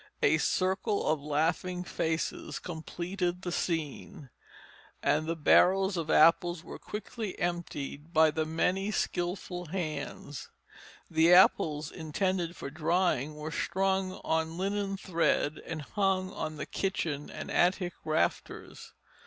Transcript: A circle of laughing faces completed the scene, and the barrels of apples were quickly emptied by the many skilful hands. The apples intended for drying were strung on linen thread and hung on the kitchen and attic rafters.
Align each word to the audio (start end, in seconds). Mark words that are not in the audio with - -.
A 0.23 0.39
circle 0.39 1.05
of 1.05 1.21
laughing 1.21 1.83
faces 1.83 2.57
completed 2.57 3.43
the 3.43 3.51
scene, 3.51 4.31
and 5.03 5.27
the 5.27 5.35
barrels 5.35 5.95
of 5.95 6.09
apples 6.09 6.63
were 6.63 6.79
quickly 6.79 7.37
emptied 7.37 8.11
by 8.11 8.31
the 8.31 8.43
many 8.47 8.89
skilful 8.89 9.65
hands. 9.67 10.49
The 11.07 11.31
apples 11.31 11.91
intended 11.91 12.55
for 12.55 12.71
drying 12.71 13.35
were 13.35 13.51
strung 13.51 14.13
on 14.23 14.57
linen 14.57 14.97
thread 14.97 15.59
and 15.67 15.83
hung 15.83 16.33
on 16.33 16.57
the 16.57 16.65
kitchen 16.65 17.29
and 17.29 17.51
attic 17.51 17.93
rafters. 18.03 18.93